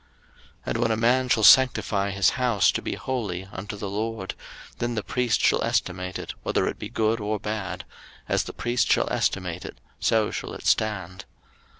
[0.01, 0.09] 03:027:014
[0.65, 4.33] And when a man shall sanctify his house to be holy unto the LORD,
[4.79, 7.85] then the priest shall estimate it, whether it be good or bad:
[8.27, 11.25] as the priest shall estimate it, so shall it stand.